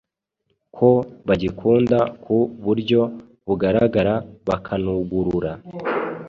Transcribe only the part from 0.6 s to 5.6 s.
ko bagikunda ku buryo bugaragara bakanugurura